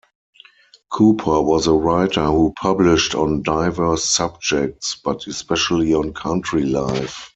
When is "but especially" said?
4.95-5.93